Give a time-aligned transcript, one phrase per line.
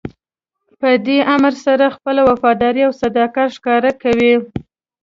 [0.79, 4.31] په دې امر سره خپله وفاداري او صداقت ښکاره کوئ.